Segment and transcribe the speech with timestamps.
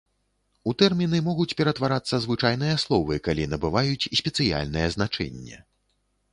[0.69, 5.65] У тэрміны могуць ператварацца звычайныя словы, калі набываюць спецыяльнае значэнне.